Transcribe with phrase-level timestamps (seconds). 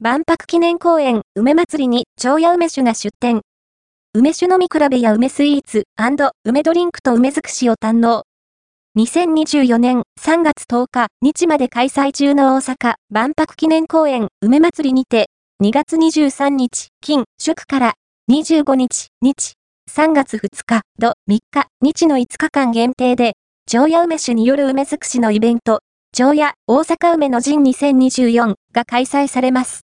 [0.00, 3.40] 万博記念公園梅祭りに長屋梅酒が出店。
[4.14, 5.88] 梅酒飲み比べや梅スイーツ
[6.44, 8.22] 梅ドリンクと梅尽くしを堪能。
[8.96, 15.30] 2024年3月10日日まで開催中の大阪万博記念公園梅祭りにて
[15.60, 17.94] 2月23日金祝から
[18.30, 19.54] 25日日
[19.90, 23.32] 3月2日土3日日の5日間限定で
[23.66, 25.80] 長屋梅酒による梅尽くしのイベント
[26.12, 29.87] 長屋大阪梅の陣2024が開催されます。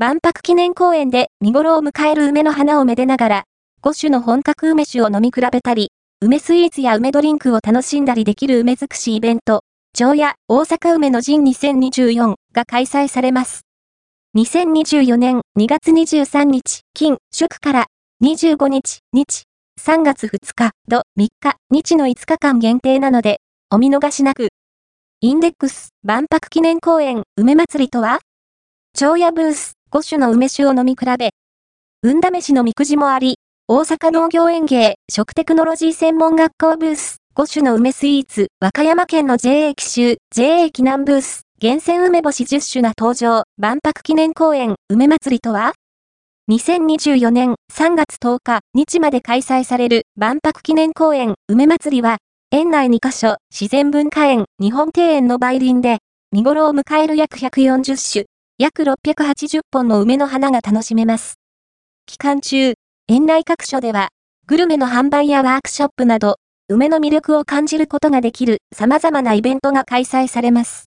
[0.00, 3.44] 万博記念公園で見頃を迎える梅の花をめでながら、
[3.82, 13.66] 5種の本格梅酒を飲み比べたり、梅スイーツや梅ドリンクを楽しんだりできる梅尽くしイベント、長屋大阪梅の陣2024が開催されます。
[14.38, 17.86] 2024年2月23日、金、祝から
[18.24, 19.42] 25日、日、
[19.78, 24.48] 3月2日、土、3日、日の5日間限定なので、お見逃しなく。
[25.20, 28.20] インデックス万博記念公園梅祭りとは？
[28.94, 31.30] 長屋ブース5種の梅酒を飲み比べ、
[32.02, 45.72] 運試しのみくじもあり、大阪農業園芸食テクノロジー専門学校ブース5種の梅スイーツ、和歌山県の JA 奇襲、JA 紀南ブース、厳選梅干し10種が登場、万博記念公園梅祭りとは
[46.50, 52.18] ？2024年3月10日日まで開催される万博記念公園梅祭りは、
[52.52, 55.98] 園内2カ所、自然文化園、日本庭園の梅林で、
[56.30, 58.26] 見頃を迎える約140種、
[58.60, 61.36] 約680本の梅の花が楽しめます。
[62.04, 62.74] 期間中、
[63.08, 64.10] 園内各所では、
[64.46, 66.36] グルメの販売やワークショップなど、
[66.68, 70.90] 梅の魅力を感じることができる様々なイベントが開催されます。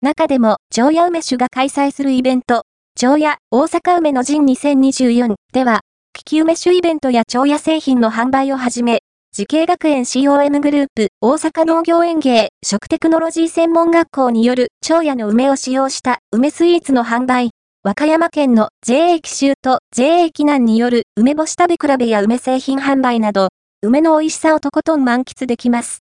[0.00, 2.62] 中でも、長屋梅酒が開催するイベント、
[2.98, 5.80] 長屋大阪梅の陣2024では、
[6.16, 9.00] 利き梅酒イベントや長屋製品の販売をはじめ、
[9.36, 17.50] 慈恵学園 COM グループ大阪農業園芸食テクノロジー専門学校による長野の梅を使用した梅スイーツの販売、
[17.82, 23.48] 和歌山県の JA 奇襲と JA 紀南による梅干し食べ比べや梅製品販売など、
[23.82, 25.92] 梅の美味しさをとことん満喫できます。